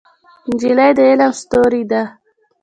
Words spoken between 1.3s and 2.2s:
ستورې ده.